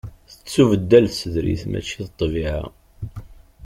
[0.31, 2.63] Tettubeddal tsedrit mačči d ṭṭbiɛa.